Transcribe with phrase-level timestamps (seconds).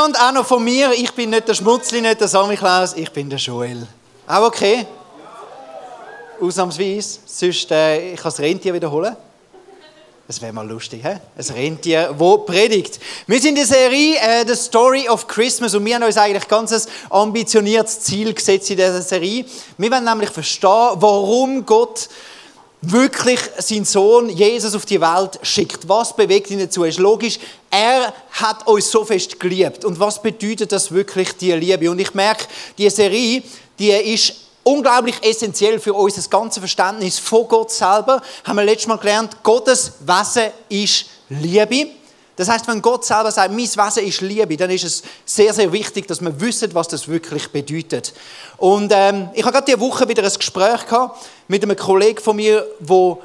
[0.00, 0.92] miteinander, auch noch von mir.
[0.92, 3.86] Ich bin nicht der Schmutzli, nicht der Samichlaus, ich bin der Joel.
[4.26, 4.86] Auch okay?
[6.40, 7.18] Ausnahmsweise.
[7.26, 9.16] Sonst, äh, ich kann das Rentier wiederholen.
[10.26, 11.18] Das wäre mal lustig, hä?
[11.36, 13.00] Ein Rentier, wo predigt.
[13.26, 16.46] Wir sind in der Serie äh, The Story of Christmas und wir haben uns eigentlich
[16.46, 19.44] ganz ein ambitioniertes Ziel gesetzt in dieser Serie.
[19.76, 22.08] Wir wollen nämlich verstehen, warum Gott
[22.82, 25.88] wirklich seinen Sohn Jesus auf die Welt schickt.
[25.88, 26.84] Was bewegt ihn dazu?
[26.84, 27.38] Ist logisch,
[27.70, 29.84] er hat uns so fest geliebt.
[29.84, 31.90] Und was bedeutet das wirklich, die Liebe?
[31.90, 32.44] Und ich merke,
[32.78, 33.42] die Serie,
[33.78, 38.22] die ist unglaublich essentiell für unser ganzes Verständnis von Gott selber.
[38.44, 41.99] Haben wir letztes Mal gelernt, Gottes Wesen ist Liebe.
[42.40, 45.70] Das heißt, wenn Gott selber sagt, mein Wesen ist Liebe, dann ist es sehr, sehr
[45.72, 48.14] wichtig, dass wir wissen, was das wirklich bedeutet.
[48.56, 51.18] Und ähm, ich habe gerade diese Woche wieder ein Gespräch gehabt
[51.48, 53.20] mit einem Kollegen von mir, wo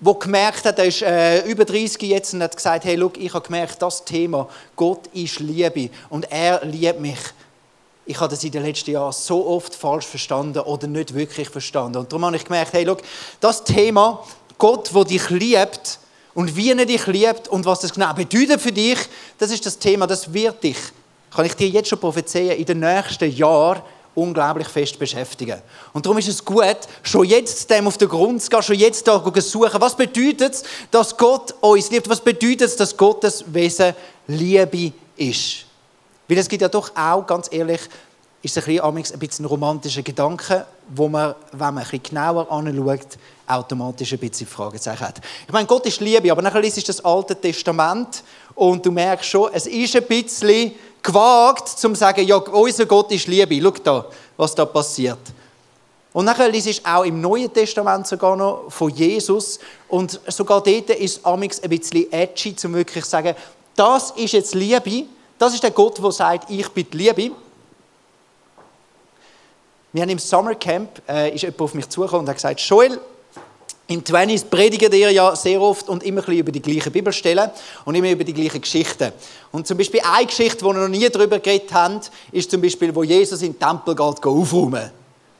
[0.00, 3.32] wo gemerkt hat, er ist äh, über 30 jetzt und hat gesagt, hey, look, ich
[3.32, 7.20] habe gemerkt, das Thema, Gott ist Liebe und er liebt mich.
[8.06, 11.98] Ich habe das in den letzten Jahren so oft falsch verstanden oder nicht wirklich verstanden.
[11.98, 13.02] Und darum habe ich gemerkt, hey, look,
[13.38, 14.24] das Thema,
[14.58, 16.00] Gott, wo dich liebt,
[16.34, 18.98] und wie er dich liebt und was das genau bedeutet für dich,
[19.38, 20.78] das ist das Thema, das wird dich,
[21.34, 23.82] kann ich dir jetzt schon prophezeien, in den nächsten Jahren
[24.14, 25.60] unglaublich fest beschäftigen.
[25.92, 29.06] Und darum ist es gut, schon jetzt dem auf den Grund zu gehen, schon jetzt
[29.08, 29.80] da zu suchen.
[29.80, 32.08] Was bedeutet es, dass Gott uns liebt?
[32.08, 33.94] Was bedeutet es, dass Gottes Wesen
[34.26, 35.64] Liebe ist?
[36.28, 37.80] Weil es gibt ja doch auch, ganz ehrlich,
[38.42, 42.02] ist es ein bisschen, ein bisschen ein romantischer Gedanke, wo man, wenn man ein bisschen
[42.02, 45.20] genauer anschaut, automatisch ein bisschen Fragezeichen hat.
[45.46, 49.30] Ich meine, Gott ist Liebe, aber nachher liest du das Alte Testament und du merkst
[49.30, 53.60] schon, es ist ein bisschen gewagt, zum zu sagen, ja, unser Gott ist Liebe.
[53.62, 55.20] Schau da, was da passiert.
[56.12, 59.58] Und nachher liest du auch im Neuen Testament sogar noch von Jesus
[59.88, 63.34] und sogar dort ist es ein bisschen edgy, um wirklich zu sagen,
[63.74, 65.06] das ist jetzt Liebe,
[65.38, 67.30] das ist der Gott, der sagt, ich bin Liebe.
[69.92, 72.98] Wir haben im Summercamp, äh, ist jemand auf mich zugekommen und hat gesagt, Joel,
[73.88, 77.50] im 20 predigen ihr ja sehr oft und immer ein über die gleichen Bibelstellen
[77.84, 79.12] und immer über die gleichen Geschichten.
[79.50, 82.00] Und zum Beispiel eine Geschichte, die wir noch nie darüber geredet haben,
[82.30, 84.90] ist zum Beispiel, wo Jesus in den Tempel geht, aufräumen.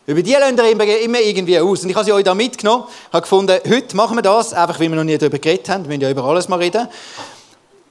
[0.05, 1.85] Über die lernt ihr immer irgendwie aus.
[1.85, 4.91] Und ich habe sie euch da mitgenommen, habe gefunden, heute machen wir das, einfach weil
[4.91, 5.85] wir noch nie darüber geredet haben.
[5.85, 6.89] Wir müssen ja über alles mal reden.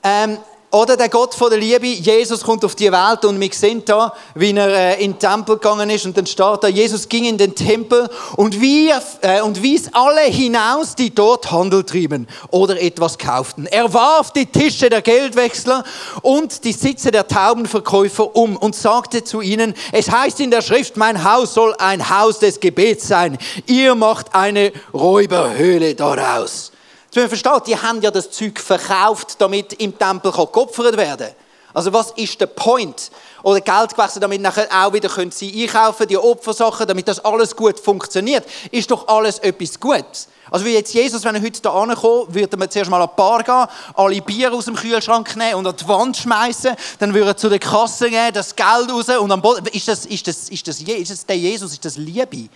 [0.04, 0.38] Ähm,
[0.72, 4.14] oder der Gott von der Liebe, Jesus kommt auf die Welt und wir sehen da,
[4.36, 7.38] wie er äh, in den Tempel gegangen ist und dann steht da, Jesus ging in
[7.38, 13.18] den Tempel und, wir, äh, und wies alle hinaus, die dort Handel trieben oder etwas
[13.18, 13.66] kauften.
[13.66, 15.84] Er warf die Tische der Geldwechsler
[16.22, 20.96] und die Sitze der Taubenverkäufer um und sagte zu ihnen, es heißt in der Schrift,
[20.96, 23.38] mein Haus soll ein Haus des Gebets sein.
[23.68, 26.71] Ihr macht eine Räuberhöhle daraus.
[27.14, 31.36] Dass man versteht, die haben ja das Zeug verkauft, damit im Tempel geopfert werden kann.
[31.74, 33.12] Also was ist der Point?
[33.44, 37.56] Oder Geld gewechselt, damit nachher auch wieder können sie einkaufen, die Opfersachen, damit das alles
[37.56, 38.46] gut funktioniert.
[38.72, 40.28] Ist doch alles etwas Gutes.
[40.50, 43.16] Also wie jetzt Jesus, wenn er heute hier ankommt, würde man zuerst mal an die
[43.16, 47.30] Bar gehen, alle Bier aus dem Kühlschrank nehmen und an die Wand schmeißen, dann würde
[47.30, 49.66] er zu der Kasse gehen, das Geld raus und am Boden.
[49.68, 52.50] Ist das, ist das, ist das, ist das der Jesus, ist das Liebe?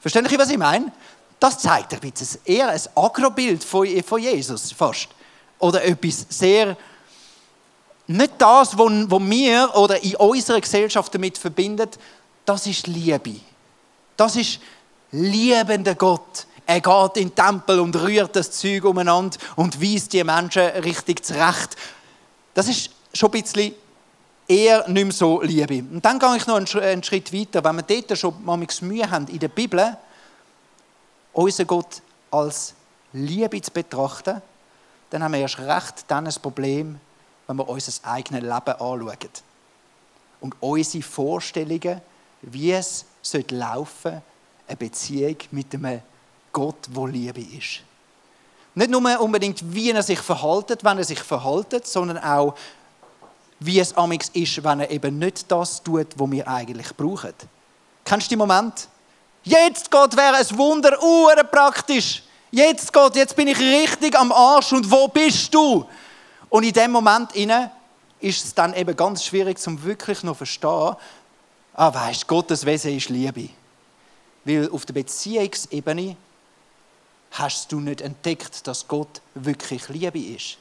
[0.00, 0.90] Verstehen Sie, was ich meine?
[1.40, 5.08] Das zeigt ein bisschen eher ein Agrobild von Jesus fast.
[5.58, 6.76] Oder etwas sehr,
[8.06, 11.88] nicht das, was wir oder in unserer Gesellschaft damit verbinden,
[12.44, 13.36] das ist Liebe.
[14.16, 14.60] Das ist
[15.12, 16.46] liebender Gott.
[16.66, 21.24] Er geht in den Tempel und rührt das Zeug umeinander und weist die Menschen richtig
[21.24, 21.76] zurecht.
[22.54, 23.74] Das ist schon ein bisschen
[24.46, 25.78] eher nicht mehr so Liebe.
[25.78, 27.62] Und dann gehe ich noch einen Schritt weiter.
[27.62, 29.96] Wenn wir dort schon mal Mühe haben in der Bibel,
[31.38, 32.02] unseren Gott
[32.32, 32.74] als
[33.12, 34.42] Liebe zu betrachten,
[35.10, 36.98] dann haben wir erst recht dann ein Problem,
[37.46, 39.18] wenn wir unser eigenes Leben anschauen.
[40.40, 42.00] Und unsere Vorstellungen,
[42.42, 43.04] wie es
[43.50, 44.22] laufen sollte,
[44.66, 46.02] eine Beziehung mit einem
[46.52, 47.82] Gott, wo Liebe ist.
[48.74, 52.54] Nicht nur unbedingt, wie er sich verhaltet, wenn er sich verhaltet, sondern auch,
[53.60, 57.34] wie es amix ist, wenn er eben nicht das tut, was wir eigentlich brauchen.
[58.04, 58.88] Kennst du den Moment?
[59.48, 62.22] Jetzt Gott wäre es Wunder, uhr praktisch.
[62.50, 65.86] Jetzt Gott, jetzt bin ich richtig am Arsch und wo bist du?
[66.50, 67.70] Und in dem Moment inne
[68.20, 70.96] ist es dann eben ganz schwierig, zum wirklich noch verstehen.
[71.72, 73.48] Ah, weißt, Gottes Wesen ist Liebe,
[74.44, 76.16] weil auf der Beziehungsebene
[77.30, 80.58] hast du nicht entdeckt, dass Gott wirklich Liebe ist.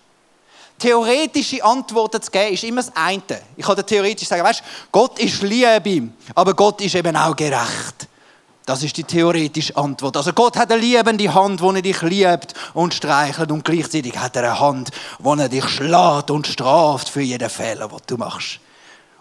[0.80, 3.42] Theoretische Antworten zu geben, ist immer das eine.
[3.58, 4.64] Ich kann theoretisch sagen, weißt,
[4.94, 7.97] Gott ist Liebe, aber Gott ist eben auch gerecht.
[8.68, 10.18] Das ist die theoretische Antwort.
[10.18, 14.36] Also Gott hat eine liebende Hand, wo er dich liebt und streichelt und gleichzeitig hat
[14.36, 18.60] er eine Hand, wo er dich schlägt und straft für jeden Fehler, den du machst.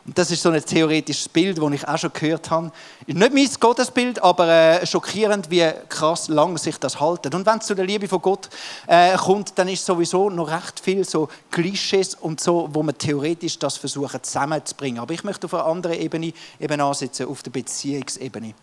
[0.04, 2.72] Und das ist so ein theoretisches Bild, das ich auch schon gehört habe.
[3.06, 7.32] Ist nicht mein Gottesbild, aber äh, schockierend, wie krass lang sich das haltet.
[7.32, 8.48] Und wenn es zu der Liebe von Gott
[8.88, 13.60] äh, kommt, dann ist sowieso noch recht viel so Klischees und so, wo man theoretisch
[13.60, 14.98] das versuchen zusammenzubringen.
[14.98, 18.54] Aber ich möchte auf einer anderen Ebene eben ansetzen, auf der Beziehungsebene.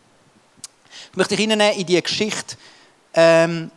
[1.11, 2.55] Ich möchte dich hineinnehmen in die Geschichte,
[3.13, 3.71] ähm,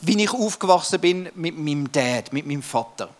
[0.00, 3.10] wie ich aufgewachsen bin mit meinem Dad, mit meinem Vater.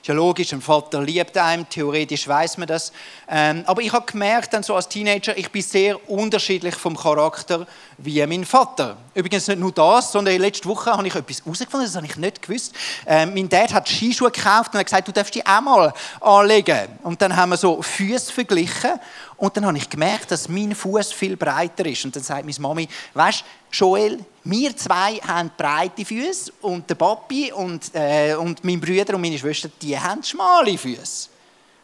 [0.00, 2.92] Ist ja logisch, ein Vater liebt einen, theoretisch weiß man das.
[3.28, 7.66] Ähm, aber ich habe gemerkt, dann so als Teenager, ich bin sehr unterschiedlich vom Charakter
[7.98, 8.96] wie mein Vater.
[9.12, 12.40] Übrigens nicht nur das, sondern letzte Woche habe ich etwas herausgefunden, das habe ich nicht
[12.40, 12.74] gewusst.
[13.06, 16.88] Ähm, mein Dad hat Skischuhe gekauft und hat gesagt, du darfst die auch mal anlegen.
[17.02, 18.92] Und dann haben wir so Füße verglichen
[19.38, 22.04] und dann habe ich gemerkt, dass mein Fuß viel breiter ist.
[22.04, 27.52] Und dann sagt meine Mami, weißt Joel, wir zwei haben breite Füße und der Papi
[27.52, 31.28] und, äh, und mein Bruder und meine Schwester, die haben schmale Füße.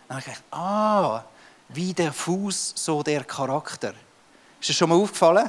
[0.08, 1.24] Dann habe ich gedacht, ah,
[1.68, 3.94] wie der Fuß, so der Charakter.
[4.60, 5.48] Ist das schon mal aufgefallen?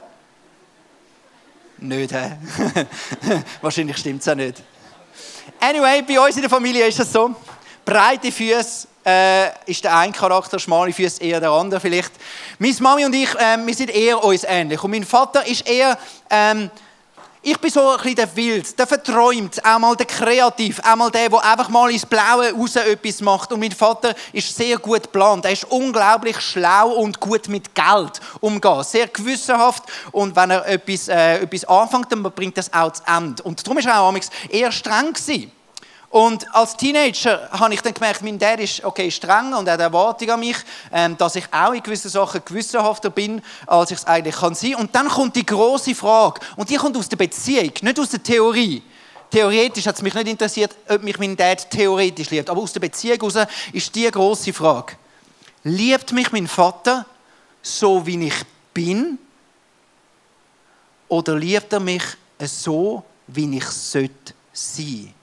[1.80, 2.38] Nicht, hä?
[3.62, 4.62] Wahrscheinlich stimmt es auch nicht.
[5.60, 7.34] Anyway, bei uns in der Familie ist es so.
[7.84, 12.12] Breite Füße äh, ist der ein Charakter, schmale Füße eher der andere vielleicht.
[12.60, 14.84] Meine Mami und ich, äh, wir sind eher uns ähnlich.
[14.84, 15.98] Und mein Vater ist eher,
[16.30, 16.70] ähm,
[17.48, 21.12] ich bin so ein bisschen der Wild, der verträumt, auch mal der Kreativ, auch mal
[21.12, 23.52] der, der einfach mal ins Blaue raus etwas macht.
[23.52, 25.46] Und mein Vater ist sehr gut geplant.
[25.46, 28.84] Er ist unglaublich schlau und gut mit Geld umgehen.
[28.84, 29.84] Sehr gewissenhaft.
[30.12, 33.44] Und wenn er etwas, äh, etwas anfängt, dann bringt das auch zu Ende.
[33.44, 34.16] Und darum ist er auch
[34.50, 35.52] eher streng gewesen.
[36.16, 40.32] Und als Teenager habe ich dann gemerkt, mein Dad ist okay, streng und hat Erwartungen
[40.32, 40.56] an mich,
[40.94, 44.76] ähm, dass ich auch in gewissen Sachen gewissenhafter bin, als ich es eigentlich kann sein.
[44.76, 48.24] Und dann kommt die große Frage, und die kommt aus der Beziehung, nicht aus der
[48.24, 48.82] Theorie.
[49.30, 52.80] Theoretisch hat es mich nicht interessiert, ob mich mein Dad theoretisch liebt, aber aus der
[52.80, 54.94] Beziehung heraus ist die große Frage.
[55.66, 57.06] Liebt mich mein Vater
[57.62, 58.42] so, wie ich
[58.74, 59.20] bin?
[61.10, 62.04] Oder liebt er mich
[62.40, 64.10] so, wie ich sein
[64.54, 65.15] sollte?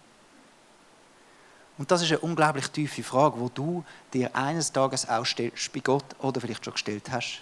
[1.79, 6.05] Und das ist eine unglaublich tiefe Frage, wo du dir eines Tages auch bei Gott
[6.19, 7.41] oder vielleicht schon gestellt hast.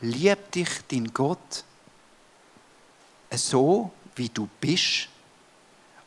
[0.00, 1.64] Liebt dich dein Gott
[3.30, 5.08] so, wie du bist,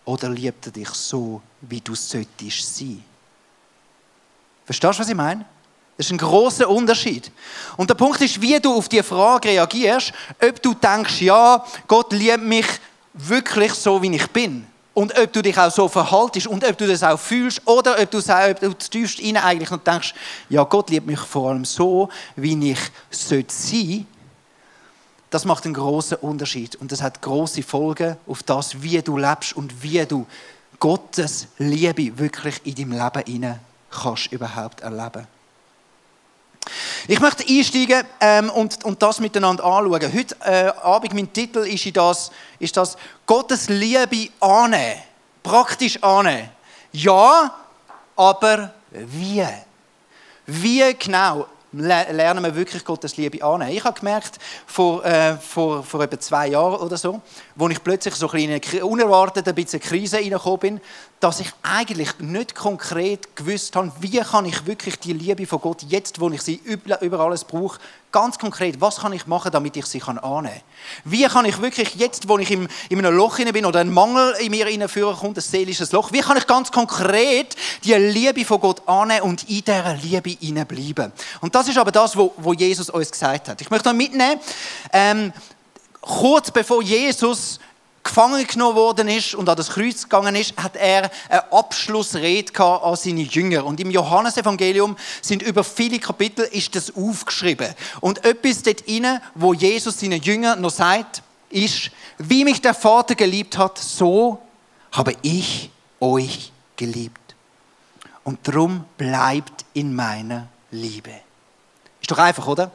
[0.05, 3.03] oder liebt er dich so, wie du solltest sein?
[4.65, 5.45] Verstehst du, was ich meine?
[5.97, 7.31] Das ist ein großer Unterschied.
[7.77, 10.11] Und der Punkt ist, wie du auf die Frage reagierst,
[10.41, 12.65] ob du denkst, ja, Gott liebt mich
[13.13, 16.87] wirklich so, wie ich bin und ob du dich auch so verhaltest und ob du
[16.87, 20.13] das auch fühlst oder ob du, ob du tiefst rein eigentlich und denkst,
[20.49, 22.79] ja, Gott liebt mich vor allem so, wie ich
[23.09, 24.05] sein sollte
[25.33, 29.57] das macht einen großen Unterschied und das hat große Folgen auf das, wie du lebst
[29.57, 30.27] und wie du
[30.79, 33.59] Gottes Liebe wirklich in deinem Leben hinein
[33.89, 35.25] kannst überhaupt erleben.
[37.05, 40.13] Ich möchte einsteigen ähm, und, und das miteinander anschauen.
[40.13, 42.95] Heute äh, Abend, mein Titel ist, das, ist das
[43.25, 45.01] Gottes Liebe annehmen.
[45.41, 46.49] Praktisch annehmen.
[46.93, 47.53] Ja,
[48.15, 49.45] aber wie?
[50.45, 53.71] Wie genau lernen wir wirklich Gottes Liebe annehmen.
[53.71, 57.21] Ich habe gemerkt, vor, äh, vor, vor etwa zwei Jahren oder so,
[57.55, 60.81] wo ich plötzlich so ein unerwartet ein bisschen Krise reingekommen bin,
[61.23, 65.81] dass ich eigentlich nicht konkret gewusst habe, wie kann ich wirklich die Liebe von Gott
[65.83, 67.79] jetzt, wo ich sie über alles brauche,
[68.11, 70.61] ganz konkret, was kann ich machen, damit ich sie annehmen kann?
[71.05, 74.51] Wie kann ich wirklich jetzt, wo ich in einem Loch bin oder ein Mangel in
[74.51, 78.85] mir hineinführen kommt, ein seelisches Loch, wie kann ich ganz konkret die Liebe von Gott
[78.85, 81.13] annehmen und in dieser Liebe hineinbleiben?
[81.39, 83.61] Und das ist aber das, was Jesus uns gesagt hat.
[83.61, 84.41] Ich möchte mitnehmen,
[84.91, 85.31] ähm,
[86.01, 87.61] kurz bevor Jesus
[88.03, 92.95] gefangen genommen worden ist und an das Kreuz gegangen ist, hat er eine Abschlussrede an
[92.95, 93.65] seine Jünger.
[93.65, 97.73] Und im Johannesevangelium sind über viele Kapitel ist das aufgeschrieben.
[98.01, 103.15] Und etwas dort inne, wo Jesus seinen Jüngern noch sagt, ist, wie mich der Vater
[103.15, 104.39] geliebt hat, so
[104.91, 105.69] habe ich
[105.99, 107.35] euch geliebt.
[108.23, 111.11] Und darum bleibt in meiner Liebe.
[112.01, 112.71] Ist doch einfach, oder?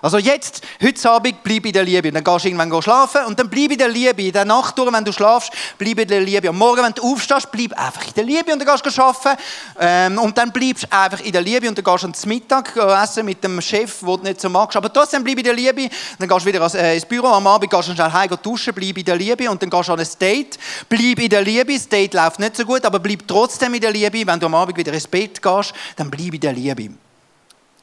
[0.00, 2.12] Also jetzt, heute Abend, bleib in der Liebe.
[2.12, 4.22] dann gehst du irgendwann schlafen und dann bleib in der Liebe.
[4.22, 6.48] In der Nacht durch, wenn du schlafst, bleib in der Liebe.
[6.48, 9.42] Am Morgen, wenn du aufstehst, bleib einfach in der Liebe und dann gehst du arbeiten.
[9.80, 12.76] Ähm, und dann bleibst du einfach in der Liebe und dann gehst du zum Mittag
[12.76, 14.76] essen mit dem Chef, den du nicht so magst.
[14.76, 15.88] Aber trotzdem bleib in der Liebe.
[16.18, 17.26] Dann gehst du wieder äh, ins Büro.
[17.26, 19.50] Am Abend gehst du schnell heim duschen, bleib in der Liebe.
[19.50, 20.58] Und dann gehst du an ein Date.
[20.88, 21.72] Bleib in der Liebe.
[21.72, 24.24] Das Date läuft nicht so gut, aber bleib trotzdem in der Liebe.
[24.24, 26.90] Wenn du am Abend wieder ins Bett gehst, dann bleib in der Liebe.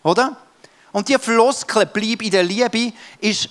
[0.02, 0.38] Oder?
[0.96, 3.50] Und die Floskel, bleib in der Liebe, ist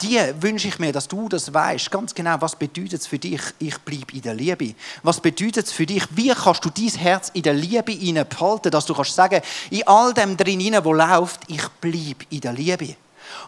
[0.00, 3.42] die wünsche ich mir, dass du das weißt, ganz genau, was bedeutet es für dich,
[3.58, 4.74] ich bleibe in der Liebe.
[5.02, 8.86] Was bedeutet es für dich, wie kannst du dein Herz in der Liebe behalten, dass
[8.86, 12.96] du kannst sagen, in all dem drin, wo läuft, ich bleibe in der Liebe.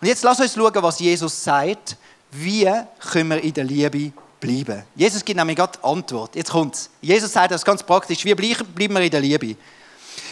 [0.02, 1.96] Und jetzt lass uns schauen, was Jesus sagt,
[2.30, 2.70] wie
[3.10, 4.82] können wir in der Liebe bleiben.
[4.94, 6.36] Jesus gibt nämlich gerade Antwort.
[6.36, 6.90] Jetzt kommt's.
[7.00, 9.56] Jesus sagt das ganz praktisch, wie bleiben wir in der Liebe?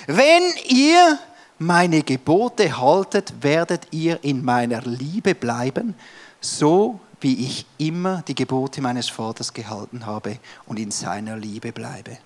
[0.06, 1.18] Wenn ihr
[1.60, 5.94] meine Gebote haltet, werdet ihr in meiner Liebe bleiben,
[6.40, 12.16] so wie ich immer die Gebote meines Vaters gehalten habe und in seiner Liebe bleibe.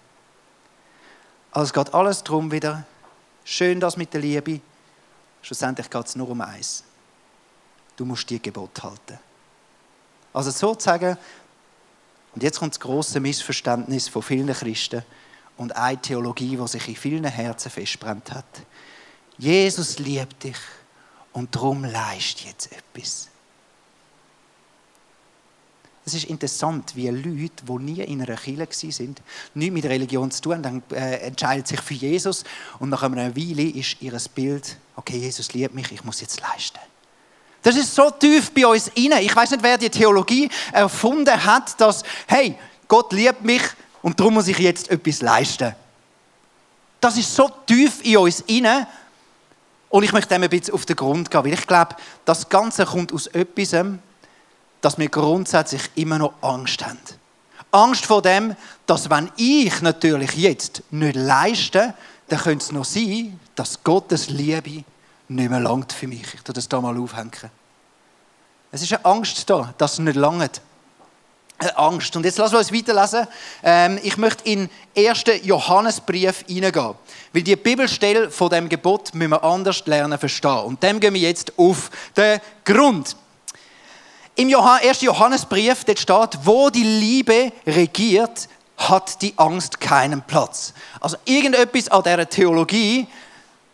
[1.51, 2.85] Also geht alles drum wieder.
[3.45, 4.61] Schön das mit der Liebe.
[5.43, 6.85] Schlussendlich geht es nur um eins.
[7.97, 9.19] Du musst dir Gebot halten.
[10.33, 11.19] Also sozusagen,
[12.37, 15.03] und jetzt kommt das große Missverständnis von vielen Christen
[15.57, 18.45] und eine Theologie, die sich in vielen Herzen festbrennt hat.
[19.39, 20.57] Jesus liebt dich
[21.33, 23.29] und darum leist jetzt etwas.
[26.07, 29.17] Es ist interessant, wie Leute, die nie in einer Kirche waren,
[29.55, 32.45] nichts mit Religion zu tun haben, dann äh, entscheiden sich für Jesus
[32.79, 36.81] und nach einer Weile ist ihr Bild, okay, Jesus liebt mich, ich muss jetzt leisten.
[37.63, 39.23] Das ist so tief bei uns inne.
[39.23, 43.63] Ich weiß nicht, wer die Theologie erfunden hat, dass, hey, Gott liebt mich
[44.03, 45.75] und darum muss ich jetzt etwas leisten.
[47.01, 48.87] Das ist so tief in uns inne,
[49.95, 52.85] und ich möchte dem ein bisschen auf den Grund gehen, weil ich glaube, das Ganze
[52.85, 53.77] kommt aus etwas,
[54.81, 56.99] dass wir grundsätzlich immer noch Angst haben.
[57.71, 61.95] Angst vor dem, dass wenn ich natürlich jetzt nicht leiste,
[62.27, 64.83] dann könnte es noch sein, dass Gottes Liebe
[65.29, 66.27] nicht mehr langt für mich.
[66.35, 67.31] Ich tue das hier mal aufhängen.
[68.73, 70.61] Es ist eine Angst da, dass es nicht langt.
[71.59, 72.17] Äh, Angst.
[72.17, 73.29] Und jetzt lassen wir uns weiterlesen.
[73.63, 75.25] Ähm, ich möchte in den 1.
[75.45, 76.95] Johannesbrief hineingehen.
[77.33, 80.65] Weil die Bibelstelle von dem Gebot müssen wir anders lernen verstehen.
[80.65, 83.17] Und dem gehen wir jetzt auf den Grund.
[84.35, 85.03] Im 1.
[85.03, 90.75] Johannesbrief dort steht, wo die Liebe regiert, hat die Angst keinen Platz.
[91.01, 93.07] Also irgendetwas an dieser Theologie,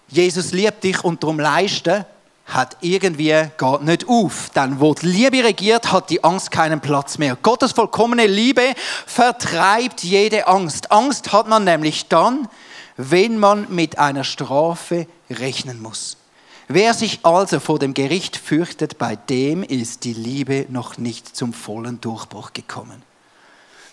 [0.08, 2.04] Jesus liebt dich und darum leisten,
[2.50, 4.50] hat irgendwie geht nicht auf.
[4.54, 7.36] Denn wo die Liebe regiert, hat die Angst keinen Platz mehr.
[7.36, 8.74] Gottes vollkommene Liebe
[9.06, 10.90] vertreibt jede Angst.
[10.92, 12.48] Angst hat man nämlich dann,
[12.96, 16.16] wenn man mit einer Strafe rechnen muss.
[16.68, 21.52] Wer sich also vor dem Gericht fürchtet, bei dem ist die Liebe noch nicht zum
[21.52, 23.02] vollen Durchbruch gekommen.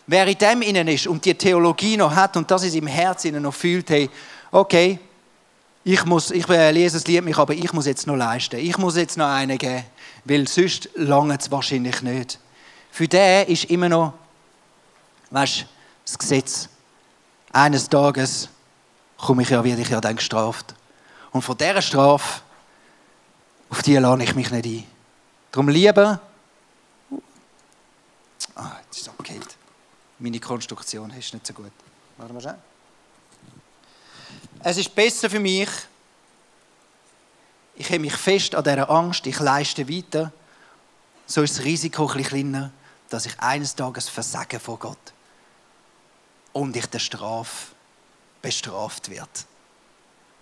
[0.05, 3.41] Wer in dem innen ist und die Theologie noch hat und das ist im Herzen
[3.41, 4.09] noch fühlt, hey,
[4.51, 4.99] okay,
[5.87, 8.57] ich muss, ich lese das Lied mich, aber ich muss jetzt noch leisten.
[8.59, 9.85] Ich muss jetzt noch einen geben,
[10.25, 12.39] weil sonst lange es wahrscheinlich nicht.
[12.91, 14.13] Für den ist immer noch,
[15.29, 15.65] weißt,
[16.03, 16.67] das Gesetz.
[17.53, 18.49] Eines Tages
[19.17, 20.75] komme ich ja, werde ich ja dann gestraft.
[21.31, 22.41] Und von dieser Strafe,
[23.69, 24.83] auf die lade ich mich nicht ein.
[25.53, 26.19] Darum lieber,
[28.55, 29.55] ah, jetzt ist es abgeheilt.
[30.19, 31.71] Meine Konstruktion ist nicht so gut.
[32.17, 32.57] Warte mal schnell.
[34.63, 35.69] Es ist besser für mich,
[37.75, 40.31] ich habe mich fest an dieser Angst, ich leiste weiter,
[41.27, 42.71] so ist das Risiko ein bisschen kleiner,
[43.09, 44.97] dass ich eines Tages versage vor Gott
[46.53, 47.67] und ich der Strafe
[48.41, 49.29] bestraft werde.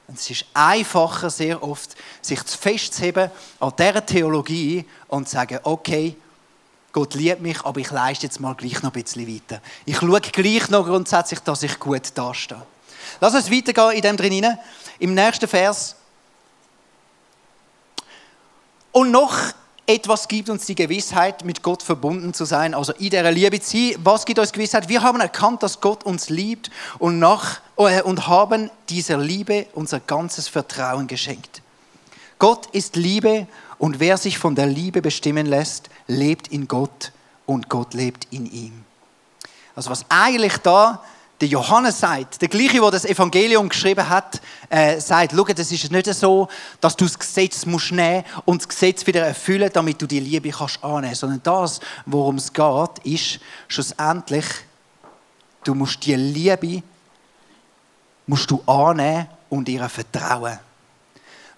[0.07, 6.15] Und es ist einfacher, sehr oft, sich festzuheben an dieser Theologie und zu sagen, okay,
[6.93, 9.61] Gott liebt mich, aber ich leiste jetzt mal gleich noch ein bisschen weiter.
[9.85, 12.61] Ich schaue gleich noch grundsätzlich, dass ich gut dastehe.
[13.19, 14.57] Lass uns weitergehen in dem drin.
[14.99, 15.95] Im nächsten Vers.
[18.91, 19.35] Und noch
[19.87, 23.77] etwas gibt uns die Gewissheit, mit Gott verbunden zu sein, also in der Liebe zu
[23.77, 23.95] sein.
[24.03, 24.89] Was gibt uns Gewissheit?
[24.89, 29.99] Wir haben erkannt, dass Gott uns liebt und, nach, äh, und haben dieser Liebe unser
[29.99, 31.61] ganzes Vertrauen geschenkt.
[32.39, 33.47] Gott ist Liebe
[33.77, 37.11] und wer sich von der Liebe bestimmen lässt, lebt in Gott
[37.45, 38.83] und Gott lebt in ihm.
[39.75, 41.03] Also was eigentlich da
[41.41, 45.91] der Johannes sagt, der gleiche, der das Evangelium geschrieben hat, äh, sagt, schau, das ist
[45.91, 46.47] nicht so,
[46.79, 50.49] dass du das Gesetz musst nehmen und das Gesetz wieder erfüllen, damit du die Liebe
[50.49, 54.45] kannst annehmen, sondern das, worum es geht, ist schlussendlich,
[55.63, 56.83] du musst die Liebe
[58.27, 60.57] musst du annehmen und ihr vertrauen.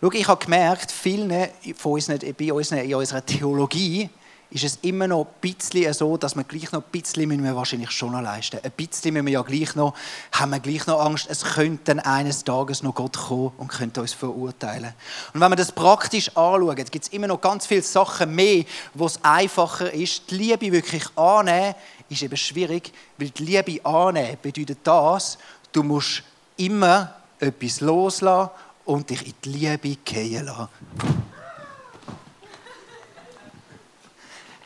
[0.02, 4.10] Schau, ich habe gemerkt, vielen von uns, bei uns in unserer Theologie,
[4.50, 7.56] ist es immer noch ein bisschen so, dass wir gleich noch ein bisschen müssen wir
[7.56, 8.60] wahrscheinlich schon noch leisten.
[8.64, 9.94] Ein bisschen müssen wir ja gleich noch,
[10.32, 14.02] haben wir gleich noch Angst, es könnte dann eines Tages noch Gott kommen und könnte
[14.02, 14.94] uns verurteilen.
[15.34, 18.64] Und wenn wir das praktisch anschauen, gibt es immer noch ganz viele Sachen mehr,
[18.94, 20.32] wo es einfacher ist.
[20.32, 21.76] Die Liebe wirklich annehmen,
[22.10, 25.38] ist eben schwierig, weil die Liebe annehmen bedeutet das,
[25.74, 26.24] du musst
[26.56, 28.52] immer etwas loslassen
[28.86, 30.70] und dich in die Liebe gehen lassen.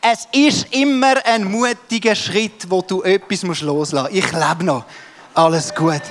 [0.04, 4.12] Es ist immer ein mutiger Schritt, wo du etwas loslassen musst.
[4.12, 4.84] Ich lebe noch.
[5.32, 6.02] Alles gut.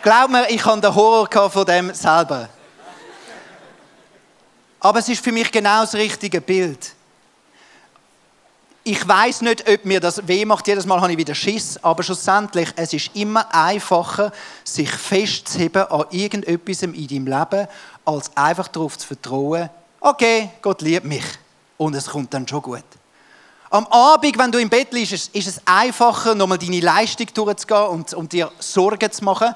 [0.00, 2.48] Glaub mir, ich hatte den Horror von dem selber.
[4.80, 6.94] Aber es ist für mich genau das richtige Bild.
[8.84, 10.66] Ich weiß nicht, ob mir das weh macht.
[10.66, 11.78] Jedes Mal habe ich wieder Schiss.
[11.82, 14.32] Aber schlussendlich, es ist immer einfacher,
[14.64, 17.68] sich festzuheben an irgendetwas in deinem Leben,
[18.04, 19.70] als einfach darauf zu vertrauen,
[20.00, 21.22] okay, Gott liebt mich.
[21.76, 22.82] Und es kommt dann schon gut.
[23.70, 28.12] Am Abend, wenn du im Bett liegst, ist es einfacher, nochmal deine Leistung durchzugehen und,
[28.14, 29.54] und dir Sorgen zu machen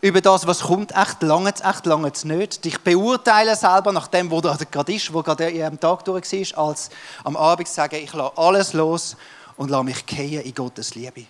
[0.00, 0.94] über das, was kommt.
[0.94, 2.64] Echt lange es, echt lange es nicht.
[2.64, 6.68] Dich beurteilen selber nach dem, wo du gerade ist, wo gerade am Tag durch war,
[6.68, 6.90] als
[7.24, 9.16] am Abend sagen, ich lasse alles los
[9.56, 11.24] und lasse mich gehen in Gottes Liebe.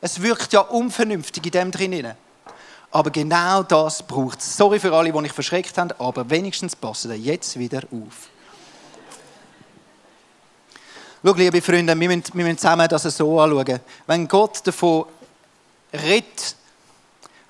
[0.00, 2.12] Es wirkt ja unvernünftig in dem drin.
[2.90, 4.56] Aber genau das braucht es.
[4.56, 8.28] Sorry für alle, die mich verschreckt haben, aber wenigstens passen wir jetzt wieder auf.
[11.24, 13.80] Schau, liebe Freunde, wir müssen, wir müssen zusammen das so anschauen.
[14.06, 15.06] Wenn Gott davon
[15.92, 16.56] redet,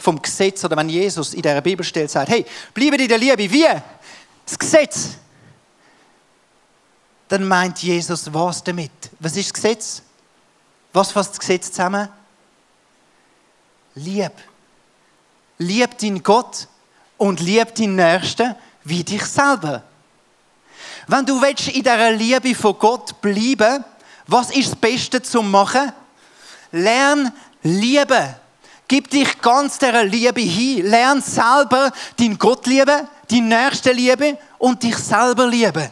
[0.03, 2.45] vom Gesetz oder wenn Jesus in der Bibelstelle sagt, hey,
[2.75, 3.67] bleibe in der Liebe, wie?
[4.45, 5.11] Das Gesetz.
[7.29, 8.91] Dann meint Jesus was damit?
[9.21, 10.03] Was ist das Gesetz?
[10.93, 12.09] Was fasst das Gesetz zusammen?
[13.95, 14.33] Lieb.
[15.59, 16.67] Lieb deinen Gott
[17.17, 19.85] und lieb deinen Nächsten wie dich selber.
[21.07, 23.85] Wenn du willst in dieser Liebe von Gott bleiben,
[24.27, 25.93] was ist das Beste zum machen?
[26.73, 27.33] Lern
[27.63, 28.42] lieben.
[28.93, 30.85] Gib dich ganz der Liebe hin.
[30.85, 35.89] Lern selber deinen Gott lieben, deine Nächste lieben und dich selber lieben.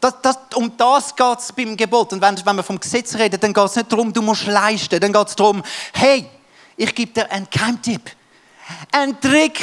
[0.00, 2.12] Das, das, um das geht es beim Gebot.
[2.12, 4.98] Und wenn, wenn wir vom Gesetz reden, dann geht es nicht darum, du musst leisten.
[4.98, 5.62] Dann geht es darum,
[5.92, 6.28] hey,
[6.76, 8.10] ich gebe dir einen Keimtipp,
[8.90, 9.60] einen Trick.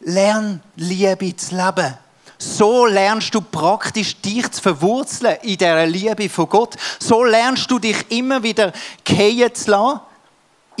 [0.00, 1.94] Lern Liebe zu leben.
[2.38, 6.76] So lernst du praktisch dich zu verwurzeln in der Liebe von Gott.
[6.98, 8.72] So lernst du dich immer wieder
[9.04, 10.00] gehen zu lassen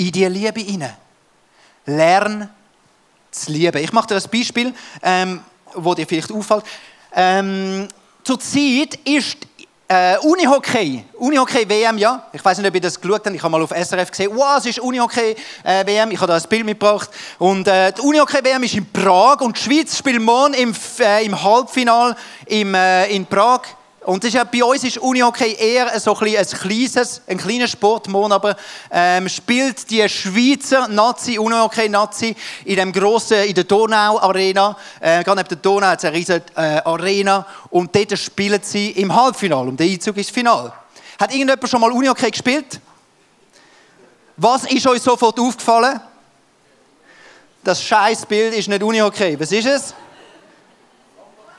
[0.06, 0.96] in die Liebe hinein.
[1.86, 2.48] Lern
[3.30, 3.82] zu lieben.
[3.82, 5.40] Ich mache dir ein Beispiel, ähm,
[5.74, 6.64] wo dir vielleicht auffällt.
[7.14, 7.88] Ähm,
[8.22, 9.38] zur Zeit ist
[9.88, 12.26] äh, Unihockey, Unihockey WM, ja.
[12.32, 13.34] Ich weiß nicht, ob ihr das geschaut habt.
[13.34, 16.10] Ich habe mal auf SRF gesehen, wow, es ist Unihockey äh, WM.
[16.10, 17.10] Ich habe da ein Bild mitgebracht.
[17.38, 21.24] Und äh, die Unihockey WM ist in Prag und die Schweiz spielt morgen im, äh,
[21.24, 23.62] im Halbfinale im, äh, in Prag
[24.04, 28.32] und ist ja, bei uns ist Unihockey eher so ein, ein kleines, ein kleiner Sportmond,
[28.32, 28.56] aber
[28.90, 32.34] ähm, spielt die Schweizer Nazi, Unihockey-Nazi,
[32.64, 36.42] in dem grossen, in der Donau-Arena, äh, gerade neben der Donau hat es eine riesige
[36.56, 40.72] äh, Arena und dort spielen sie im Halbfinale und der Einzug ist Final.
[41.20, 42.80] Hat irgendjemand schon mal Unihockey gespielt?
[44.36, 46.00] Was ist euch sofort aufgefallen?
[47.62, 49.38] Das scheiß Bild ist nicht Unihockey.
[49.38, 49.94] Was ist es?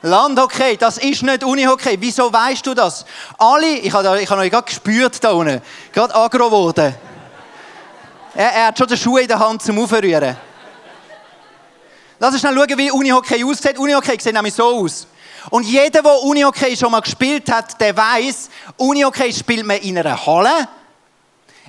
[0.04, 1.96] Landhockey, das ist nicht Unihockey.
[1.98, 3.06] Wieso weißt du das?
[3.38, 5.62] Alle, ich habe, ich habe noch gerade gespürt da unten,
[5.94, 6.94] gerade agro geworden.
[8.34, 10.36] Er, er, hat schon den Schuh in der Hand zum Aufrühren.
[12.18, 13.78] Lass uns schnell schauen, wie Unihockey aussieht.
[13.78, 15.06] Unihockey sieht nämlich so aus.
[15.48, 20.26] Und jeder, der Unihockey schon mal gespielt hat, der weiß, Unihockey spielt man in einer
[20.26, 20.68] Halle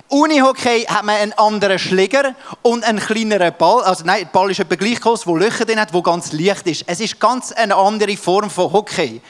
[0.08, 3.82] Unihockey hat man einen anderen Schläger und einen kleineren Ball.
[3.82, 6.66] Also nein, der Ball ist etwa gleich groß, wo Löcher drin hat, wo ganz leicht
[6.66, 6.84] ist.
[6.86, 9.20] Es ist ganz eine andere Form von Hockey.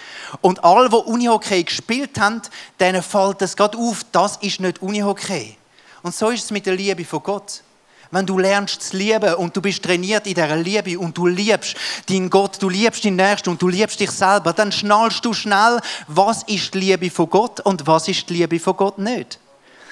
[0.42, 2.42] Und alle, die Unihockey gespielt haben,
[2.78, 5.56] denen fällt es gerade auf, das ist nicht Unihockey.
[6.02, 7.62] Und so ist es mit der Liebe von Gott.
[8.10, 11.74] Wenn du lernst zu lieben und du bist trainiert in dieser Liebe und du liebst
[12.08, 15.80] deinen Gott, du liebst deinen Nächsten und du liebst dich selber, dann schnallst du schnell,
[16.06, 19.40] was ist die Liebe von Gott und was ist die Liebe von Gott nicht.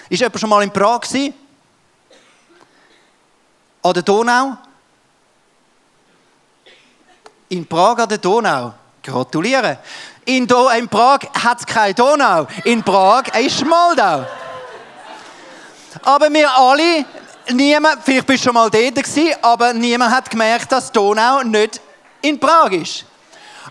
[0.09, 1.35] Ist jemand schon mal in Prag gewesen?
[3.83, 4.57] An der Donau?
[7.49, 8.75] In Prag an der Donau.
[9.03, 9.79] Gratuliere.
[10.25, 12.47] In, Do in Prag hat es keine Donau.
[12.65, 14.27] In Prag ist Moldau.
[16.03, 17.05] Aber wir alle,
[17.53, 21.81] niemand, vielleicht bist du schon mal dort gewesen, aber niemand hat gemerkt, dass Donau nicht
[22.23, 23.05] in Prag ist.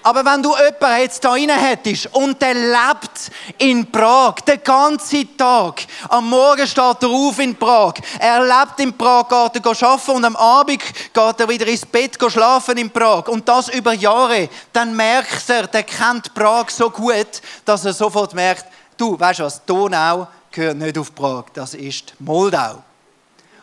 [0.03, 5.37] Aber wenn du jemanden jetzt da rein hättest und der lebt in Prag, den ganzen
[5.37, 10.11] Tag, am Morgen steht er auf in Prag, er lebt in Prag, geht er arbeiten
[10.11, 14.49] und am Abend geht er wieder ins Bett schlafen in Prag und das über Jahre,
[14.73, 18.65] dann merkt er, der kennt Prag so gut, dass er sofort merkt,
[18.97, 22.83] du, weißt was, Donau gehört nicht auf Prag, das ist Moldau.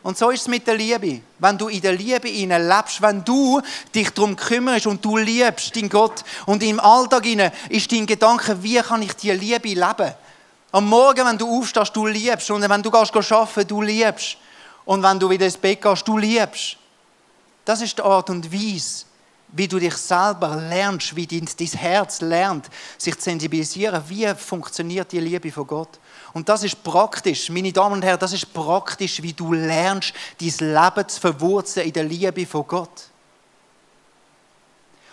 [0.03, 1.21] Und so ist es mit der Liebe.
[1.39, 3.61] Wenn du in der Liebe lebst, wenn du
[3.95, 7.27] dich darum kümmerst und du liebst deinen Gott und im Alltag
[7.69, 10.15] ist dein Gedanke, wie kann ich die Liebe leben?
[10.73, 12.51] Am Morgen, wenn du aufstehst, du liebst.
[12.51, 14.37] Und wenn du gehst arbeiten, du liebst.
[14.85, 16.77] Und wenn du wieder ins Bett gehst, du liebst.
[17.65, 19.05] Das ist die Art und Weise,
[19.49, 25.13] wie du dich selber lernst, wie dein, dein Herz lernt, sich zu sensibilisieren, wie funktioniert
[25.13, 25.99] die Liebe von Gott.
[26.33, 30.75] Und das ist praktisch, meine Damen und Herren, das ist praktisch, wie du lernst, dein
[30.75, 33.11] Leben zu verwurzeln in der Liebe von Gott.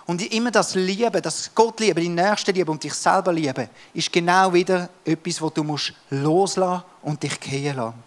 [0.06, 4.13] Und immer das Lieben, das Gott lieben, die Nächste lieben und dich selber lieben, ist
[4.13, 8.03] genau wieder etwas, wo du musst loslassen und dich gehen lassen.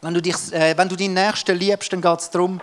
[0.00, 2.60] Wenn du, dich, äh, wenn du deinen Nächsten liebst, dann geht es darum,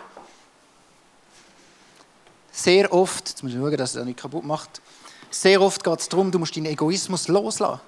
[2.51, 4.81] sehr oft, jetzt muss ich schauen, dass er nicht kaputt macht,
[5.29, 7.81] sehr oft geht es darum, du musst deinen Egoismus loslassen.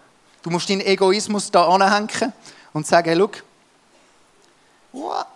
[0.45, 2.31] Du musst deinen Egoismus da anhängen
[2.71, 3.31] und sagen, hey, schau,
[4.91, 5.27] whoop.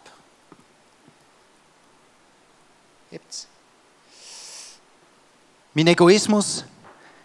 [3.10, 3.48] Jetzt.
[5.74, 6.63] Mein Egoismus,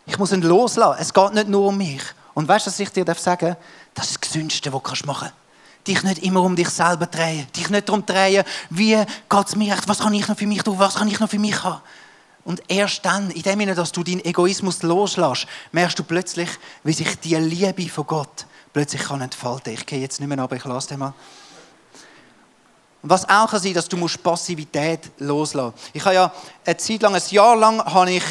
[0.07, 0.97] ich muss ihn loslassen.
[0.99, 2.01] Es geht nicht nur um mich.
[2.33, 3.59] Und weißt du, was ich dir sagen darf?
[3.92, 5.87] Das ist das Gesündeste, was du machen kannst.
[5.87, 7.47] Dich nicht immer um dich selber drehen.
[7.55, 10.79] Dich nicht darum drehen, wie geht es mir was kann ich noch für mich tun,
[10.79, 11.83] was kann ich noch für mich haben.
[12.44, 16.50] Und erst dann, in dem Sinne, dass du deinen Egoismus loslässt, merkst du plötzlich,
[16.83, 20.57] wie sich die Liebe von Gott plötzlich kann entfalten Ich gehe jetzt nicht mehr aber
[20.57, 21.14] ich lasse den mal.
[23.02, 25.74] Was auch kann sein, dass du musst Passivität loslassen.
[25.92, 26.33] Ich habe ja
[26.64, 28.24] eine Zeit lang, ein Jahr lang, habe ich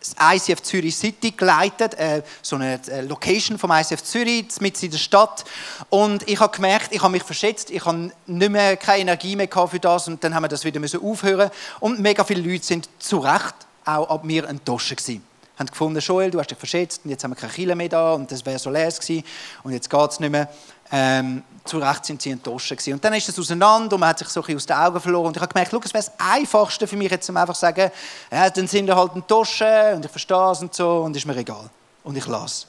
[0.00, 4.90] das ICF Zürich City geleitet, äh, so eine äh, Location vom ICF Zürich, mitten in
[4.90, 5.44] der Stadt.
[5.90, 9.48] Und ich habe gemerkt, ich habe mich verschätzt, ich habe nicht mehr, keine Energie mehr
[9.50, 13.18] für das und dann haben wir das wieder aufhören Und mega viele Leute sind zu
[13.18, 15.29] Recht auch ab mir enttäuscht gewesen.
[15.60, 18.14] Haben gefunden, Joel, du hast dich verschätzt und jetzt haben wir keine Kille mehr da
[18.14, 19.22] und das wäre so leer gewesen
[19.62, 20.48] und jetzt geht es nicht mehr.
[20.90, 22.94] Ähm, zu Recht sind sie enttäuscht gewesen.
[22.94, 25.00] Und dann ist es auseinander und man hat sich so ein bisschen aus den Augen
[25.00, 25.26] verloren.
[25.26, 27.90] Und ich habe gemerkt, es wäre das Einfachste für mich jetzt, um einfach zu sagen,
[28.32, 29.62] ja, dann sind wir halt enttäuscht
[29.94, 31.68] und ich verstehe es und so und ist mir egal.
[32.02, 32.66] Und ich lasse.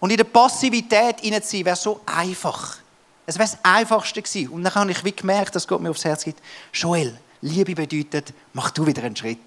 [0.00, 2.78] Und in der Passivität hineinzuziehen, wäre so einfach.
[3.26, 4.48] Es wäre das Einfachste gewesen.
[4.48, 6.40] Und dann habe ich wie gemerkt, dass Gott mir aufs Herz gibt,
[6.72, 9.38] Joel, Liebe bedeutet, mach du wieder einen Schritt.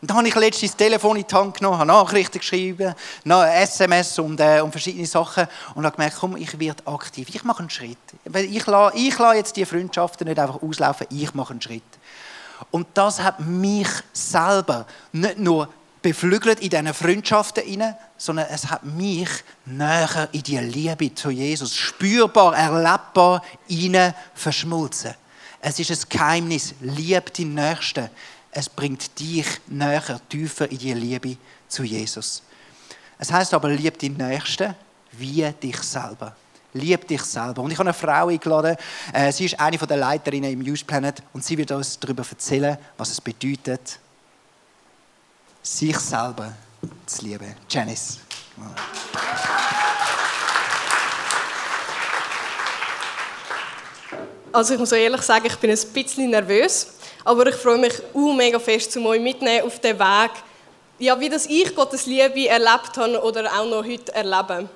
[0.00, 4.18] Und dann habe ich letztens das Telefon in die Hand genommen, habe Nachrichten geschrieben, SMS
[4.18, 7.70] und, äh, und verschiedene Sachen und habe gemerkt, komm, ich werde aktiv, ich mache einen
[7.70, 7.98] Schritt.
[8.24, 11.82] Ich lasse, ich lasse jetzt die Freundschaften nicht einfach auslaufen, ich mache einen Schritt.
[12.70, 15.68] Und das hat mich selber nicht nur
[16.00, 19.28] beflügelt in diesen Freundschaften hinein, sondern es hat mich
[19.66, 25.14] näher in die Liebe zu Jesus, spürbar, erlebbar hinein verschmolzen.
[25.60, 28.08] Es ist ein Geheimnis, lieb die Nächsten
[28.52, 31.36] es bringt dich näher, tiefer in die Liebe
[31.68, 32.42] zu Jesus.
[33.18, 34.74] Es heißt aber, lieb die Nächsten
[35.12, 36.34] wie dich selber.
[36.72, 37.62] Lieb dich selber.
[37.62, 38.76] Und ich habe eine Frau eingeladen,
[39.12, 42.78] äh, sie ist eine der Leiterinnen im Youth Planet und sie wird uns darüber erzählen,
[42.96, 43.98] was es bedeutet,
[45.62, 46.52] sich selber
[47.06, 47.54] zu lieben.
[47.68, 48.20] Janice.
[54.52, 56.99] Also ich muss ehrlich sagen, ich bin ein bisschen nervös.
[57.24, 60.30] Aber ich freue mich auch mega fest, um euch mitnehmen auf den Weg,
[60.98, 64.68] ja, wie das ich Gottes Liebe erlebt habe oder auch noch heute erlebe.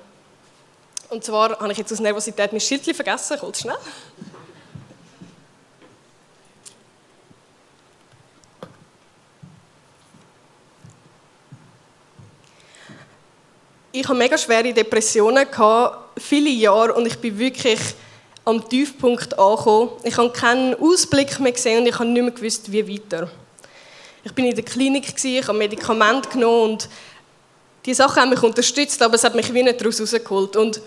[1.09, 3.77] Und zwar habe ich jetzt aus Nervosität mein Schild vergessen, kurz schnell.
[13.91, 15.47] Ich hatte mega schwere Depressionen,
[16.17, 17.79] viele Jahre, und ich bin wirklich
[18.45, 19.89] am Tiefpunkt angekommen.
[20.03, 23.29] Ich habe keinen Ausblick mehr gesehen und ich habe nicht mehr gewusst, wie weiter.
[24.23, 26.89] Ich bin in der Klinik, ich habe Medikamente genommen und
[27.85, 30.55] die Sachen haben mich unterstützt, aber es hat mich wie nicht daraus rausgeholt.
[30.55, 30.81] Und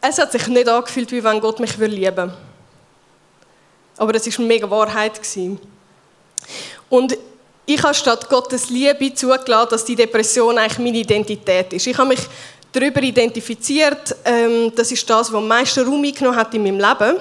[0.00, 2.36] es hat sich nicht angefühlt, wie wenn Gott mich lieben würde.
[3.96, 5.20] Aber es war eine mega Wahrheit.
[6.88, 7.18] Und
[7.70, 11.86] ich habe statt Gottes Liebe zugelassen, dass die Depression eigentlich meine Identität ist.
[11.86, 12.20] Ich habe mich
[12.72, 17.18] darüber identifiziert, ähm, das ist das, was am meisten Raum eingenommen hat in meinem Leben.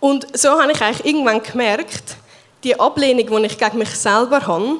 [0.00, 2.16] Und so habe ich eigentlich irgendwann gemerkt,
[2.62, 4.78] die Ablehnung, die ich gegen mich selber habe,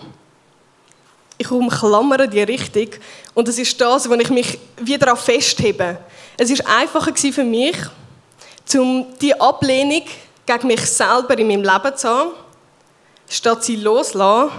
[1.36, 3.00] ich umklammere die richtig
[3.34, 5.98] und das ist das, wo ich mich wieder an festhebe.
[6.38, 7.76] Es ist einfacher für mich,
[8.74, 10.04] um die Ablehnung
[10.46, 12.30] gegen mich selber in meinem Leben zu haben,
[13.34, 14.52] statt sie loszulassen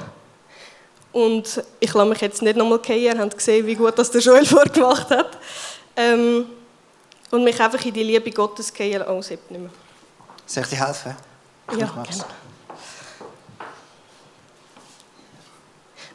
[1.12, 4.22] und ich lasse mich jetzt nicht nochmal gehen, ihr habt gesehen, wie gut das der
[4.22, 5.38] Joel vorgemacht hat.
[5.96, 6.46] Ähm,
[7.32, 9.12] und mich einfach in die Liebe Gottes gehen lassen.
[9.12, 9.70] Oh, es nicht mehr.
[10.46, 11.16] Soll ich dir helfen?
[11.72, 12.26] Ja, genau.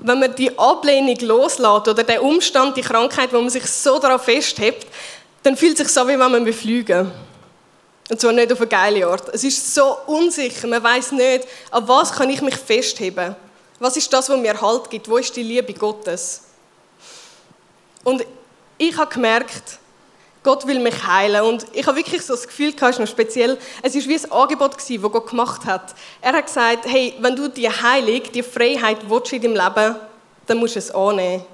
[0.02, 4.24] Wenn man die Ablehnung loslässt oder den Umstand, die Krankheit, wo man sich so darauf
[4.24, 4.86] festhält,
[5.42, 7.10] dann fühlt es sich so, wie wenn man beflügen
[8.10, 9.28] Und zwar nicht auf eine geile Art.
[9.32, 13.36] Es ist so unsicher, man weiß nicht, an was kann ich mich festheben.
[13.78, 15.08] Was ist das, was mir Halt gibt?
[15.08, 16.42] Wo ist die Liebe Gottes?
[18.02, 18.26] Und
[18.78, 19.78] ich habe gemerkt,
[20.42, 21.42] Gott will mich heilen.
[21.42, 24.74] Und ich habe wirklich so das Gefühl, ist noch speziell, es war wie ein Angebot,
[24.74, 25.94] das Gott gemacht hat.
[26.20, 29.96] Er hat gesagt, hey, wenn du die Heilung, die Freiheit willst in deinem Leben,
[30.46, 31.44] dann musst du es annehmen.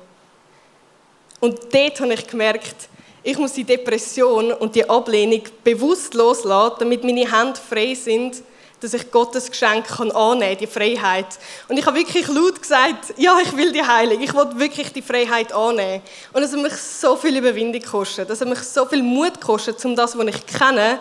[1.41, 2.89] Und dort habe ich gemerkt,
[3.27, 8.41] ich muss die Depression und die Ablehnung bewusst loslassen, damit meine Hände frei sind,
[8.81, 11.27] dass ich Gottes Geschenk kann annehmen kann, die Freiheit.
[11.67, 15.03] Und ich habe wirklich laut gesagt, ja, ich will die Heilung, ich will wirklich die
[15.03, 16.05] Freiheit annehmen.
[16.33, 19.85] Und es hat mich so viel Überwindung gekostet, es hat mich so viel Mut gekostet,
[19.85, 21.01] um das, was ich kenne,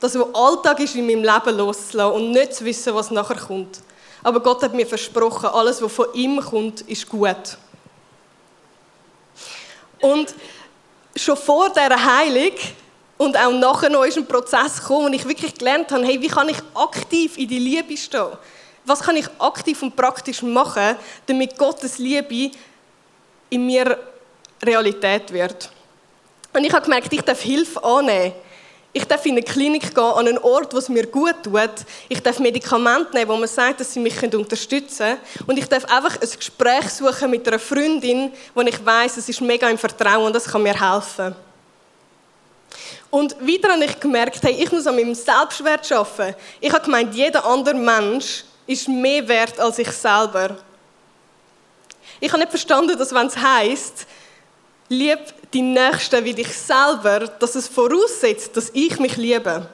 [0.00, 3.80] das, was Alltag ist in meinem Leben loszulassen und nicht zu wissen, was nachher kommt.
[4.22, 7.58] Aber Gott hat mir versprochen, alles, was von ihm kommt, ist gut.
[10.00, 10.34] Und
[11.22, 12.52] schon vor dieser Heilung
[13.16, 16.28] und auch nachher noch ist ein Prozess gekommen, wo ich wirklich gelernt habe, hey, wie
[16.28, 18.28] kann ich aktiv in die Liebe stehen?
[18.84, 22.56] Was kann ich aktiv und praktisch machen, damit Gottes Liebe
[23.50, 23.98] in mir
[24.62, 25.70] Realität wird?
[26.52, 28.32] Und ich habe gemerkt, ich darf Hilfe annehmen.
[28.92, 31.70] Ich darf in eine Klinik gehen, an einen Ort, wo es mir gut tut.
[32.08, 35.46] Ich darf Medikamente nehmen, wo man sagt, dass sie mich unterstützen können.
[35.46, 39.40] Und ich darf einfach ein Gespräch suchen mit einer Freundin, wo ich weiß, es ist
[39.40, 41.34] mega im Vertrauen und das kann mir helfen.
[43.10, 46.34] Und wieder habe ich gemerkt, hey, ich muss an meinem Selbstwert arbeiten.
[46.60, 50.56] Ich habe gemeint, jeder andere Mensch ist mehr wert als ich selber.
[52.20, 54.06] Ich habe nicht verstanden, dass wenn es heisst,
[54.88, 55.18] lieb
[55.52, 59.66] die Nächsten wie dich selber, dass es voraussetzt, dass ich mich liebe.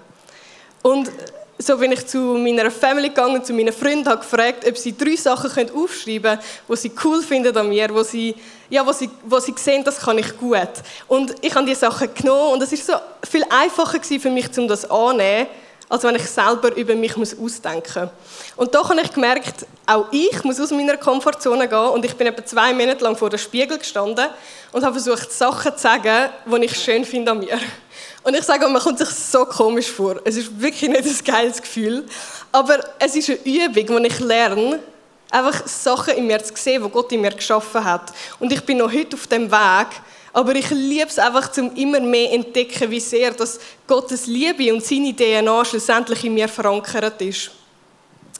[0.83, 1.11] Und
[1.59, 5.17] so bin ich zu meiner Family gegangen, zu meinen Freunden, habe gefragt, ob sie drei
[5.17, 8.35] Sachen aufschreiben können, die sie cool finden an mir, wo sie,
[8.69, 10.69] ja, wo sie, wo sie sehen, das kann ich gut.
[11.07, 12.95] Und ich habe diese Sachen genommen und es ist so
[13.29, 15.47] viel einfacher für mich, um das anzunehmen,
[15.89, 18.11] als wenn ich selber über mich muss ausdenken muss.
[18.57, 22.27] Und da habe ich gemerkt, auch ich muss aus meiner Komfortzone gehen und ich bin
[22.27, 24.27] etwa zwei Monate lang vor dem Spiegel gestanden
[24.73, 27.59] und habe versucht, Sachen zu sagen, die ich schön finde an mir.
[28.23, 30.17] Und ich sage, man kommt sich so komisch vor.
[30.25, 32.05] Es ist wirklich nicht ein geiles Gefühl.
[32.51, 34.81] Aber es ist eine Übung, wo ich lerne,
[35.35, 38.13] einfach Sachen in mir zu sehen, die Gott in mir geschaffen hat.
[38.39, 39.89] Und ich bin noch heute auf dem Weg.
[40.33, 44.85] Aber ich liebe es einfach, zum immer mehr entdecken, wie sehr dass Gottes Liebe und
[44.85, 47.51] seine DNA schlussendlich in mir verankert ist.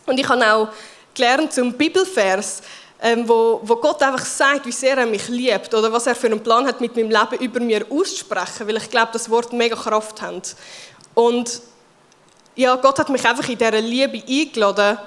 [0.07, 0.69] Und ich habe auch
[1.15, 2.63] gelernt zum Bibelvers,
[3.01, 6.27] ähm, wo, wo Gott einfach sagt, wie sehr er mich liebt oder was er für
[6.27, 9.77] einen Plan hat, mit meinem Leben über mir auszusprechen, weil ich glaube, das Wort mega
[9.77, 10.57] Kraft hat.
[11.15, 11.61] Und
[12.57, 14.99] ja, Gott hat mich einfach in dieser Liebe eingeladen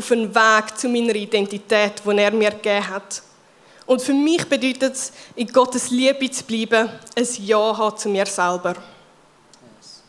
[0.00, 3.22] auf einen Weg zu meiner Identität, den er mir gegeben hat.
[3.84, 8.24] Und für mich bedeutet es, in Gottes Liebe zu bleiben, ein Ja haben zu mir
[8.24, 8.76] selber.
[9.76, 10.02] Yes.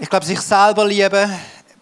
[0.00, 1.32] Ich glaube, sich selber lieben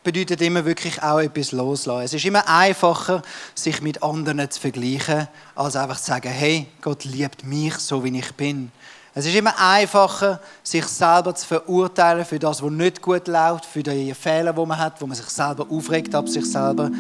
[0.03, 2.05] bedeutet immer wirklich auch etwas loslassen.
[2.05, 3.23] Es ist immer einfacher,
[3.55, 8.19] sich mit anderen zu vergleichen, als einfach zu sagen, hey, Gott liebt mich so, wie
[8.19, 8.73] ich bin.
[9.15, 13.83] Es ist immer einfacher, sich selber zu verurteilen für das, was nicht gut läuft, für
[13.83, 16.91] die Fehler, die man hat, wo man sich selber aufregt ab sich selber,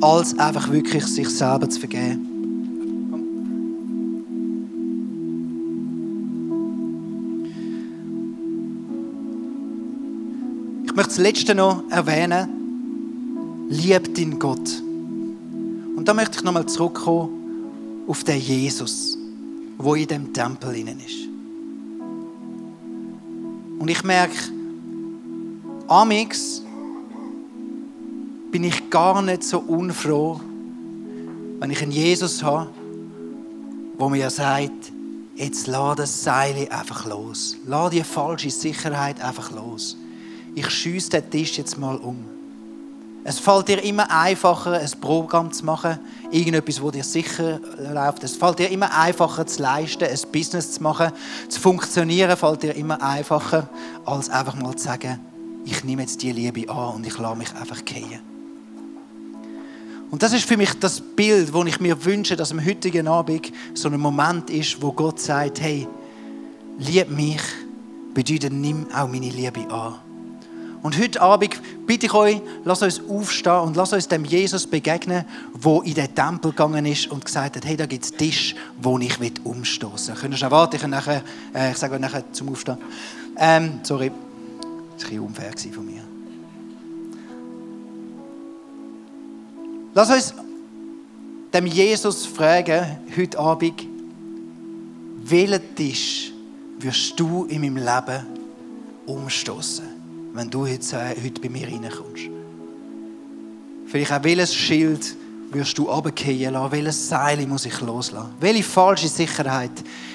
[0.00, 2.38] als einfach wirklich sich selber zu vergeben.
[10.98, 13.68] möchte das Letzte noch erwähnen.
[13.70, 14.82] Lieb deinen Gott.
[15.96, 19.16] Und da möchte ich nochmal zurückkommen auf den Jesus,
[19.76, 21.37] wo in dem Tempel innen ist.
[23.78, 24.36] Und ich merke,
[25.86, 26.62] amix
[28.50, 30.40] bin ich gar nicht so unfroh,
[31.60, 32.70] wenn ich einen Jesus habe,
[33.98, 34.92] wo mir sagt,
[35.36, 37.56] jetzt lass das Seil einfach los.
[37.66, 39.96] Lass die falsche Sicherheit einfach los
[40.58, 42.37] ich schieße den Tisch jetzt mal um.
[43.24, 45.98] Es fällt dir immer einfacher, ein Programm zu machen,
[46.30, 47.60] irgendetwas, wo dir sicher
[47.92, 48.24] läuft.
[48.24, 51.12] Es fällt dir immer einfacher zu leisten, ein Business zu machen,
[51.48, 53.68] zu funktionieren, fällt dir immer einfacher,
[54.06, 55.20] als einfach mal zu sagen,
[55.64, 58.20] ich nehme jetzt die Liebe an und ich lasse mich einfach gehen.
[60.10, 63.52] Und das ist für mich das Bild, wo ich mir wünsche, dass am heutigen Abend
[63.74, 65.86] so ein Moment ist, wo Gott sagt, hey,
[66.78, 67.42] lieb mich,
[68.14, 70.07] bedeutet, nimm auch meine Liebe an.
[70.82, 75.24] Und heute Abend bitte ich euch, lasst uns aufstehen und lasst uns dem Jesus begegnen,
[75.64, 78.98] der in den Tempel gegangen ist und gesagt hat, hey, da gibt es Tisch, wo
[78.98, 80.20] ich umstoßen will.
[80.20, 80.76] Könnt ihr warten?
[80.76, 81.22] Ich, nachher,
[81.54, 82.78] äh, ich sage euch nachher zum Aufstehen.
[83.36, 84.12] Ähm, sorry,
[84.96, 86.02] das war ein bisschen unfair von mir.
[89.94, 90.34] Lass uns
[91.52, 93.84] dem Jesus fragen, heute Abend,
[95.24, 96.32] welchen Tisch
[96.78, 98.26] wirst du in meinem Leben
[99.06, 99.87] umstoßen?
[100.38, 102.30] Wenn du heute, heute bei mir reinkommst.
[103.86, 105.16] Vielleicht auch welches Schild
[105.50, 106.70] wirst du runterfallen lassen?
[106.70, 108.34] Welches Seil muss ich loslassen?
[108.38, 109.72] Welche falsche Sicherheit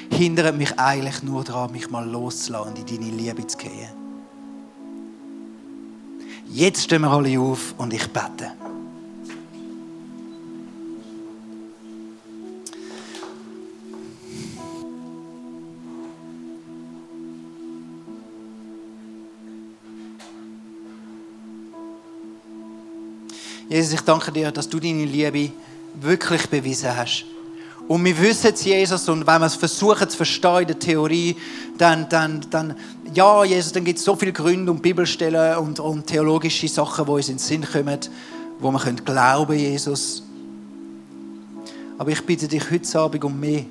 [0.10, 3.90] hindert mich eigentlich nur daran, mich mal loszulassen und in deine Liebe zu gehen?
[6.50, 8.54] Jetzt stehen wir alle auf und ich bete.
[23.74, 25.52] Jesus, ich danke dir, dass du deine Liebe
[26.00, 27.26] wirklich bewiesen hast.
[27.88, 31.36] Und wir wissen es, Jesus, und wenn wir es versuchen zu verstehen in der Theorie,
[31.76, 32.76] dann, dann, dann
[33.16, 37.12] ja, Jesus, dann gibt es so viele Gründe und Bibelstellen und, und theologische Sachen, die
[37.12, 38.00] uns in den Sinn kommen,
[38.60, 40.22] wo wir können glauben, Jesus.
[41.98, 43.66] Aber ich bitte dich heute Abend um mehr.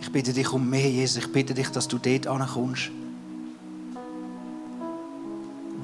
[0.00, 1.24] Ich bitte dich um mehr, Jesus.
[1.24, 2.92] Ich bitte dich, dass du dort ankommst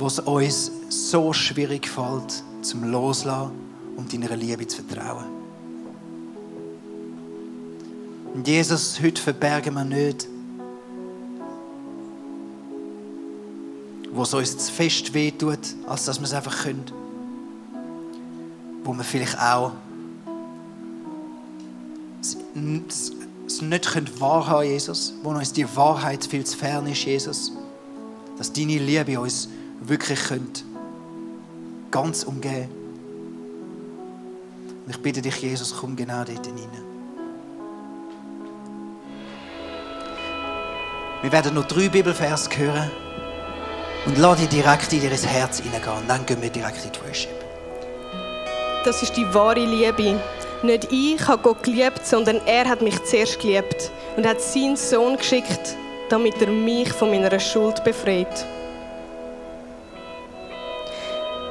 [0.07, 3.51] wo es uns so schwierig fällt, zum Loslassen
[3.97, 5.25] und deiner Liebe zu vertrauen.
[8.33, 10.29] Und Jesus, heute verbergen wir nicht,
[14.13, 16.85] wo es uns zu fest wehtut, als dass wir es einfach können.
[18.85, 19.73] Wo wir vielleicht auch
[22.23, 25.15] es nicht wahrhaben können, Jesus.
[25.25, 27.51] Wo uns die Wahrheit viel zu fern ist, Jesus.
[28.39, 29.49] Dass deine Liebe uns
[29.81, 30.65] wirklich könnt
[31.91, 32.69] ganz umgehen
[34.85, 36.69] Und ich bitte dich, Jesus, komm genau dort hinein.
[41.23, 42.91] Wir werden noch drei Bibelvers hören
[44.07, 45.97] und lass dich direkt in ihr Herz hineingehen.
[45.99, 47.45] Und dann gehen wir direkt in die Worship.
[48.85, 50.21] Das ist die wahre Liebe.
[50.63, 55.17] Nicht ich habe Gott geliebt, sondern er hat mich zuerst geliebt und hat seinen Sohn
[55.17, 55.77] geschickt,
[56.09, 58.47] damit er mich von meiner Schuld befreit.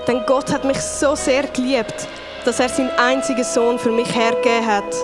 [0.07, 2.07] Denn Gott hat mich so sehr geliebt,
[2.45, 4.95] dass er seinen einzigen Sohn für mich hergegeben hat.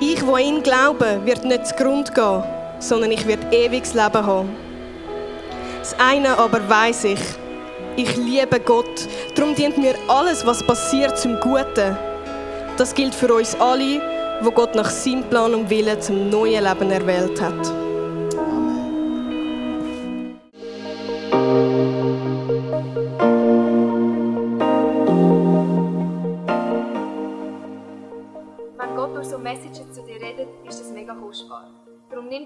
[0.00, 2.42] Ich, wo ihn glaube, wird nicht zu Grund gehen,
[2.78, 4.56] sondern ich werde ewiges Leben haben.
[5.80, 7.20] Das eine aber weiß ich,
[7.96, 9.06] ich liebe Gott.
[9.34, 11.96] Darum dient mir alles, was passiert, zum Guten.
[12.78, 14.00] Das gilt für uns alle,
[14.40, 17.81] wo Gott nach seinem Plan und Willen zum neuen Leben erwählt hat.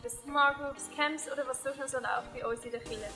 [0.00, 3.10] über Smart Groups, Camps oder was sonst noch so läuft bei uns in der Kirche.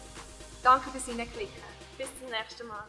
[0.62, 1.62] Danke fürs Hineinklicken.
[1.98, 2.84] Bis zum nächsten Mal.